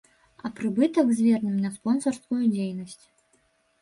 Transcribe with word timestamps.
А 0.43 0.49
прыбытак 0.59 1.07
звернем 1.19 1.57
на 1.65 1.69
спонсарскую 1.77 2.43
дзейнасць. 2.57 3.05